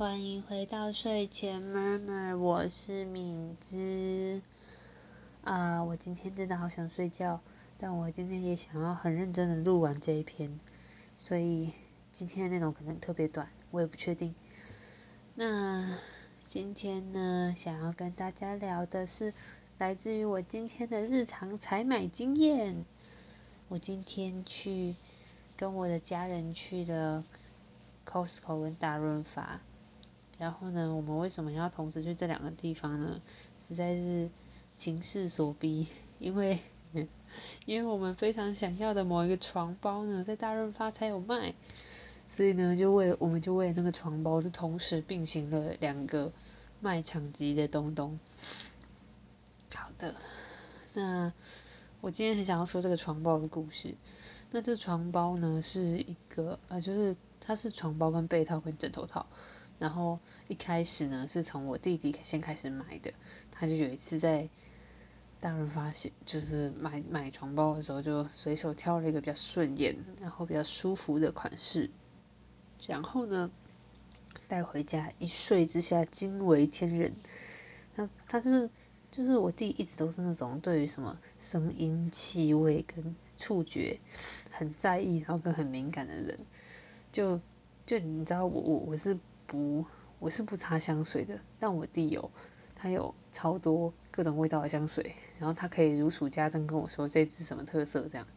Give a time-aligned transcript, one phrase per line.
[0.00, 4.40] 欢迎回到睡前 murmur，我是敏之。
[5.44, 7.42] 啊，我今天真的好想睡觉，
[7.78, 10.58] 但我今天也想要很认真的录完这一篇，
[11.18, 11.74] 所以
[12.12, 14.34] 今天的内容可能特别短，我也不确定。
[15.34, 15.98] 那
[16.46, 19.34] 今天呢，想要跟大家聊的是
[19.76, 22.86] 来自于我今天的日常采买经验。
[23.68, 24.94] 我今天去
[25.58, 27.22] 跟我的家人去了
[28.06, 29.60] Costco 跟大润发。
[30.40, 33.20] 然后呢，我们为什么要同时去这两个地方呢？
[33.68, 34.30] 实在是
[34.78, 35.86] 情势所逼，
[36.18, 36.58] 因为
[37.66, 41.52] 因为我们非常想要的某一个床包呢，在大润发才有卖，
[42.24, 46.32] 所以呢，就为我们就为那个床包，就同时并行了两个
[46.80, 48.18] 卖场级的东东。
[49.74, 50.14] 好的，
[50.94, 51.30] 那
[52.00, 53.94] 我今天很想要说这个床包的故事。
[54.50, 59.26] 那这床包呢，是一个呃，就是它是床包跟被套跟枕头套。
[59.80, 63.14] 然后一开始呢，是从我弟弟先开始买的。
[63.50, 64.48] 他就有一次在
[65.40, 71.88] 大润发现，就是买买床包的时候，就随手挑了一个比较顺眼，然后比较舒服的款式。
[72.86, 73.50] 然后呢，
[74.48, 77.14] 带回家一睡之下惊为天人。
[77.96, 78.68] 他他就是
[79.10, 83.98] 就是我弟一直都是那种对于什么声音、气味跟触觉
[84.50, 86.38] 很在意，然后跟很敏感的人。
[87.12, 87.40] 就
[87.86, 89.18] 就你知道我我我是。
[89.50, 89.84] 不，
[90.20, 92.30] 我是不擦香水的，但我弟有，
[92.76, 98.28] 他有超多各种味道的香水，然后他可以如数家珍跟我说这支什么特色这样。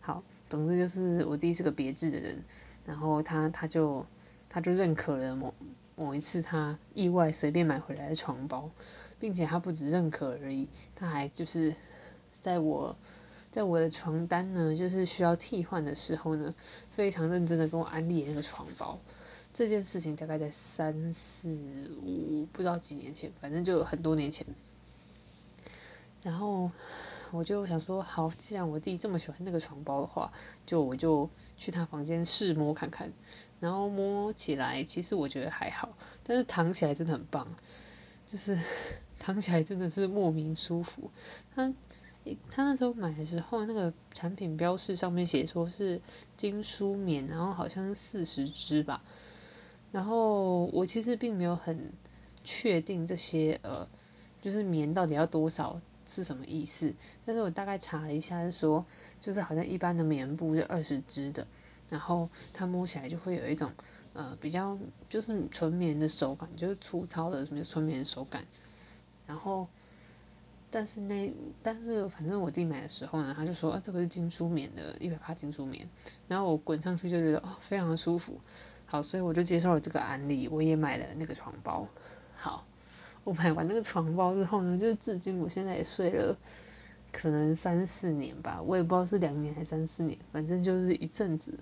[0.00, 2.42] 好，总之就是我弟是个别致的人，
[2.84, 4.04] 然后他他就
[4.50, 5.54] 他就认可了某
[5.94, 8.68] 某一次他意外随便买回来的床包，
[9.20, 11.76] 并且他不止认可而已，他还就是
[12.40, 12.96] 在我
[13.52, 16.52] 在我的床单呢就是需要替换的时候呢，
[16.90, 18.98] 非常认真的跟我安利那个床包。
[19.54, 21.50] 这件事情大概在三四
[22.02, 24.46] 五不知道几年前，反正就很多年前。
[26.22, 26.70] 然后
[27.32, 30.32] 我就想说，好，既然我弟这么喜欢那个床包的话，
[30.64, 33.12] 就我就去他房间试摸看看。
[33.60, 35.90] 然后摸起来，其实我觉得还好，
[36.24, 37.54] 但是躺起来真的很棒，
[38.26, 38.58] 就是
[39.18, 41.10] 躺起来真的是莫名舒服。
[41.54, 41.72] 他
[42.50, 46.00] 他那时候买的时候，那个产品标示上面写说是
[46.36, 49.02] 精梳棉，然后好像是四十支吧。
[49.92, 51.92] 然后我其实并没有很
[52.42, 53.86] 确定这些呃，
[54.40, 56.94] 就是棉到底要多少是什么意思。
[57.26, 58.86] 但是我大概查了一下，是说
[59.20, 61.46] 就是好像一般的棉布是二十支的，
[61.90, 63.70] 然后它摸起来就会有一种
[64.14, 64.78] 呃比较
[65.10, 68.46] 就是纯棉的手感，就是粗糙的什么纯棉手感。
[69.26, 69.68] 然后
[70.70, 71.30] 但是那
[71.62, 75.86] 但是反正我弟买的时候呢，他就说啊这个是精梳棉的，一百帕精梳棉。
[76.28, 78.40] 然后我滚上去就觉得哦非常的舒服。
[78.92, 81.88] 好，所以我就接受了这个案例，我也买了那个床包。
[82.36, 82.66] 好，
[83.24, 86.36] 我买完那个床包之后呢，就至今我现在也睡了
[87.10, 91.58] 可能三四年吧，我也不知道是两年还是三四年，反正就是一阵子。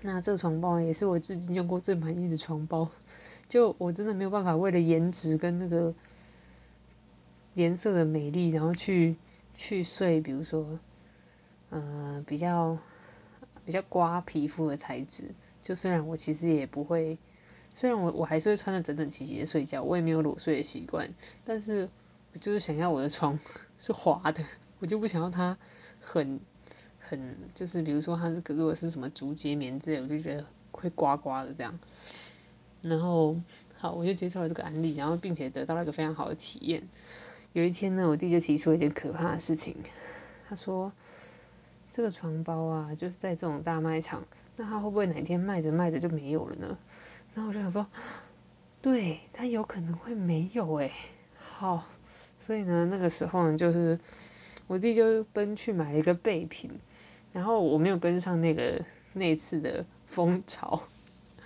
[0.00, 2.88] 那这个床包也是我至今用过最满意的床包，
[3.48, 5.94] 就我真的没有办法为了颜值跟那个
[7.54, 9.14] 颜色的美丽，然后去
[9.54, 10.66] 去睡，比如说，
[11.70, 12.76] 嗯，比较
[13.64, 15.34] 比较刮皮肤的材质。
[15.62, 17.18] 就虽然我其实也不会，
[17.72, 21.14] 虽然我我还是会穿的整整齐齐的睡觉，我也没有裸睡的习惯，
[21.44, 21.88] 但是
[22.32, 23.38] 我就是想要我的床
[23.78, 24.44] 是滑的，
[24.80, 25.56] 我就不想要它
[26.00, 26.40] 很
[26.98, 31.78] 很就是比如说它是如果是什么竹节棉之类，我就觉得会刮刮的这样。
[32.82, 33.36] 然后
[33.78, 36.88] 好，我就接受了这个案例，然后并且得到了一个非常好的体验。
[37.52, 39.76] 有一天呢，我弟就提出了一件可怕的事情，
[40.48, 40.92] 他说
[41.92, 44.24] 这个床包啊，就是在这种大卖场。
[44.56, 46.78] 那他会不会哪天卖着卖着就没有了呢？
[47.34, 47.86] 然后我就想说，
[48.80, 50.90] 对他有可能会没有哎。
[51.38, 51.84] 好，
[52.38, 54.00] 所以呢，那个时候呢，就是
[54.66, 56.70] 我弟就奔去买一个备品，
[57.32, 60.82] 然后我没有跟上那个那次的风潮，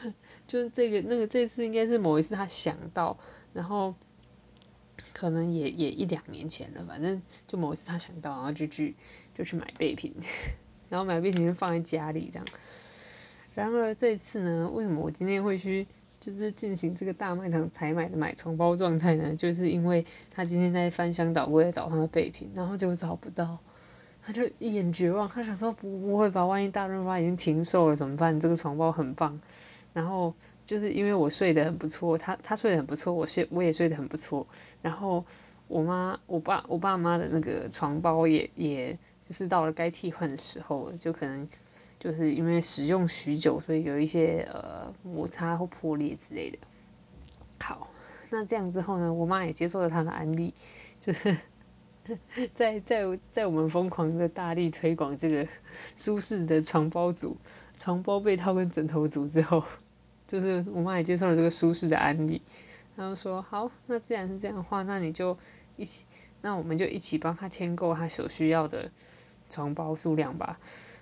[0.46, 3.18] 就是这个那个这次应该是某一次他想到，
[3.52, 3.94] 然后
[5.16, 8.94] 可能也也一两年前了，反正就某一次他想到，然后就去
[9.34, 10.12] 就去买备品，
[10.90, 12.46] 然后买备品就放在家里这样。
[13.54, 15.86] 然而这次呢，为什么我今天会去
[16.20, 19.34] 就是进行这个大卖场采买的买床包状态呢？
[19.36, 23.56] 就是因为他今天在翻箱倒柜找他的备品，然后就找不到，
[24.22, 28.38] 他就一眼绝望，他想说不不会吧，万一大润发已经停售了怎么办？
[28.38, 29.40] 这个床包很棒，
[29.94, 30.34] 然后
[30.66, 34.46] 就是因为我睡得很不错，他他睡得很不错，我睡我也睡得很不错，
[34.82, 35.24] 然后
[35.68, 41.48] 我妈我爸我爸妈的那个床包也也就是到了该替换的时候了，就可能。
[41.98, 46.58] 就是因为使用许久，所以有一些呃摩擦或破裂之类的。
[47.58, 47.88] 好，
[48.30, 50.52] 那这样之后呢，我妈也接受了他的安利，
[51.00, 51.36] 就是
[52.52, 55.48] 在在在我们疯狂的大力推广这个
[55.96, 57.38] 舒适的床包组、
[57.78, 59.64] 床包被套跟枕头组之后，
[60.26, 62.42] 就是我妈也接受了这个舒适的安利，
[62.96, 65.38] 然后说好，那既然是这样的话，那你就
[65.76, 66.04] 一起，
[66.42, 68.90] 那我们就一起帮他添购他所需要的
[69.48, 70.58] 床包数量吧。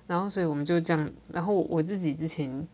[0.06, 1.12] 然后，所以我们就这样。
[1.32, 2.68] 然后我自己之前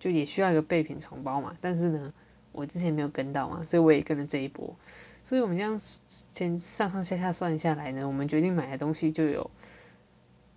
[0.00, 2.12] 就也需要一个备品床包嘛，但是呢，
[2.50, 4.74] 我之前没有跟到嘛，所以我也跟了这一波。
[5.22, 9.50] 所以我们这样先上上下下算下来呢，我们决定买的东西就有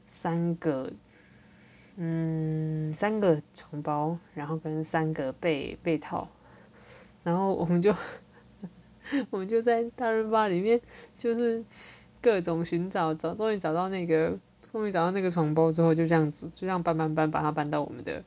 [0.07, 0.91] 三个，
[1.97, 6.29] 嗯，三个床包，然后跟三个被被套。
[7.23, 7.93] 然后我们就
[9.29, 10.79] 我们就在大润发里面
[11.17, 11.65] 就是
[12.21, 14.39] 各种寻找，找终于找到那个。
[14.69, 18.21] 终于找到那个床包之后，就这样子，就这样搬搬搬，把它搬到我们的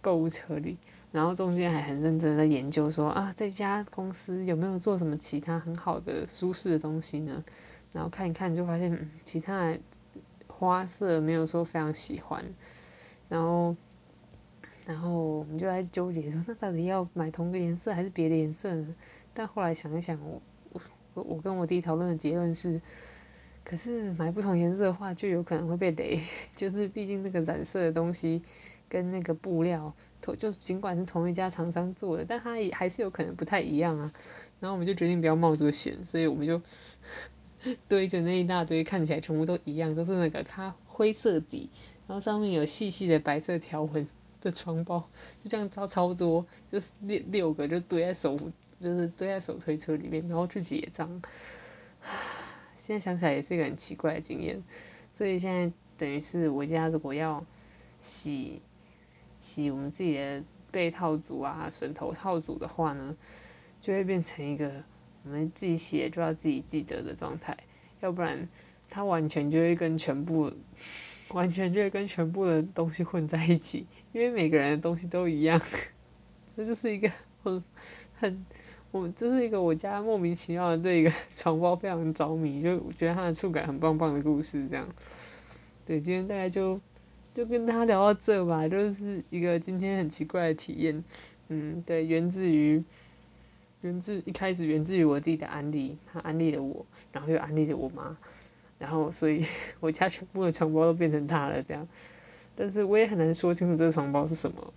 [0.00, 0.78] 购物车里。
[1.10, 7.44] 然后中间还很认真的研究说啊，这家公司有没有做什么其他很好的舒适的东西呢？
[7.92, 9.76] 然后看一看，就发现其他
[10.60, 12.44] 花色没有说非常喜欢。
[13.28, 13.74] 然后，
[14.86, 18.94] 然后我们就在纠结说，那到底要买同个颜色还是别的颜色呢？
[19.32, 20.42] 但后来想一想，我
[21.14, 22.80] 我我跟我弟讨论的结论是。
[23.62, 26.20] 可是买不同颜色的话，就有可能会被雷。
[26.56, 28.42] 就是毕竟那个染色的东西
[28.88, 34.12] 跟那个布料，同就尽管是同一家厂商做的，但它也还是有可能不太一样啊。
[34.58, 36.60] 然后我们就决定不要冒这个险，所以我们就
[37.88, 41.70] 堆着那一大堆看起来全部都一样，都是那个它灰色底，
[42.06, 44.08] 然后上面有细细的白色条纹
[44.40, 45.08] 的床包，
[45.42, 48.38] 就这样超超多，就是六六个就堆在手，
[48.80, 51.22] 就是堆在手推车里面，然后去结账。
[52.76, 54.62] 现在想起来也是一个很奇怪的经验，
[55.12, 57.44] 所以现在等于是我家如果要
[57.98, 58.62] 洗
[59.38, 63.14] 洗我们自己的被套组啊、枕头套组的话呢，
[63.82, 64.82] 就会变成一个
[65.24, 67.56] 我们自己写就要自己记得的状态，
[68.00, 68.48] 要不然
[68.88, 70.52] 它完全就会跟全部
[71.32, 75.60] 完全就会跟全部的东西混在一起，因为每个人的东西都一样，
[76.56, 77.10] 这就是一个
[77.42, 77.62] 很
[78.14, 78.44] 很。
[78.92, 84.88] 我这是一个我家莫名其妙的对一个 床包非常着迷，就觉得它的触感很棒棒的故事，这样。
[85.86, 86.80] 对，今天大概就
[87.32, 91.04] 就跟大家聊到这吧，就是一个今天很奇怪的体验。
[91.46, 92.82] 嗯，对，源自于
[93.82, 98.16] 源自一开始源自于我弟的安利，他安利了我，然后又安利了我妈，
[98.78, 99.46] 然后所以
[99.80, 101.88] 我家全部的床包都变成他了这样。
[102.56, 104.72] 但是我也很难说清楚这个床包是什么。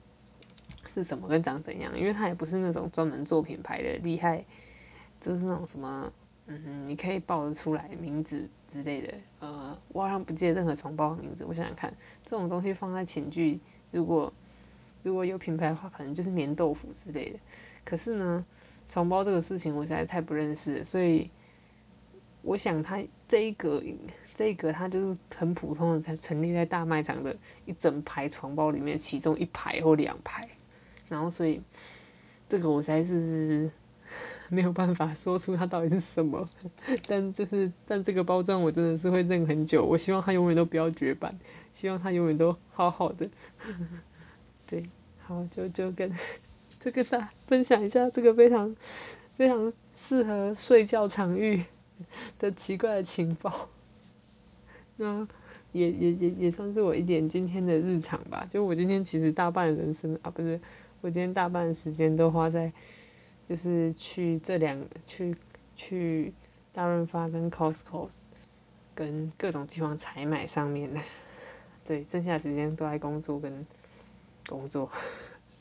[0.85, 1.97] 是什么跟长怎样？
[1.97, 4.43] 因为它也不是那种专门做品牌的厉害，
[5.21, 6.11] 就是那种什么，
[6.45, 9.13] 嗯，你可以报得出来名字之类的。
[9.39, 11.45] 呃，我好像不记得任何床包的名字。
[11.45, 11.93] 我想想看，
[12.25, 13.61] 这种东西放在寝具，
[13.91, 14.31] 如果
[15.03, 17.39] 如果有品牌的话，可能就是棉豆腐之类的。
[17.85, 18.45] 可是呢，
[18.89, 21.29] 床包这个事情我实在太不认识，所以
[22.41, 23.83] 我想它这一个
[24.33, 27.35] 这一个它就是很普通的，才陈列在大卖场的
[27.65, 30.49] 一整排床包里面，其中一排或两排。
[31.09, 31.61] 然后，所以
[32.49, 33.69] 这个我实在是
[34.49, 36.49] 没有办法说出它到底是什么。
[37.07, 39.85] 但就是，但这个包装我真的是会认很久。
[39.85, 41.37] 我希望它永远都不要绝版，
[41.73, 43.29] 希望它永远都好好的。
[44.73, 44.89] 对，
[45.19, 46.11] 好，就就跟
[46.79, 48.75] 就跟大家分享一下这个非常
[49.35, 51.65] 非常适合睡觉场域
[52.39, 53.69] 的奇怪的情报。
[54.95, 55.27] 那。
[55.73, 58.45] 也也也也算是我一点今天的日常吧。
[58.47, 60.61] 就我今天其实大半人生啊，不是。
[61.01, 62.71] 我今天大半时间都花在，
[63.49, 65.35] 就是去这两去
[65.75, 66.31] 去
[66.73, 68.09] 大润发跟 Costco，
[68.93, 71.01] 跟各种地方采买上面的。
[71.87, 73.65] 对，剩下时间都在工作跟
[74.47, 74.89] 工作，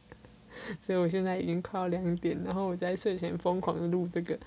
[0.81, 4.39] 所以我现在已经快要两点，然后我在睡前疯狂的录这个。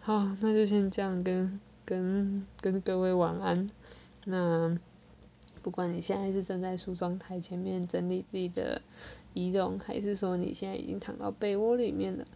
[0.00, 3.70] 好，那就先这样跟跟跟各位晚安。
[4.24, 4.78] 那
[5.62, 8.82] 不管你现在是站在梳妆台前面整理自己的。
[9.34, 12.26] 仪容，还是说你现在已经躺到被窝里面了？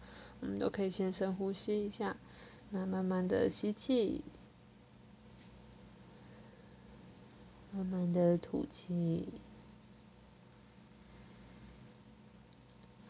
[0.41, 2.17] 我们都可以先深呼吸一下，
[2.71, 4.23] 那慢慢的吸气，
[7.71, 9.31] 慢慢的吐气。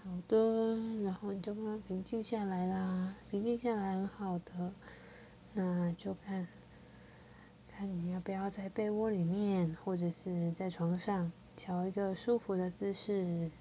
[0.08, 4.72] 好的，然后你就慢慢平静下来啦，平静下来很好的，
[5.54, 6.48] 那就看，
[7.68, 13.52] 看你要不要在被窝里面，或者是在床上，调一个舒服的姿势。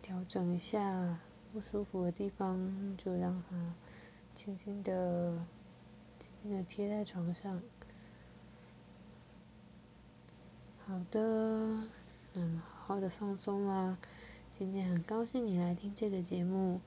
[0.00, 1.18] 调整一下
[1.52, 3.74] 不舒服的地方，就让它
[4.36, 5.44] 轻轻的、
[6.20, 7.60] 轻轻的贴在床上。
[10.86, 11.88] 好的，
[12.34, 13.96] 那么好好的放松啦。
[14.52, 16.80] 今天很高兴你来听这个节目，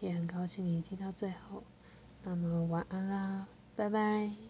[0.00, 1.62] 也很高兴你听到最后。
[2.22, 4.45] 那么晚安啦，拜拜。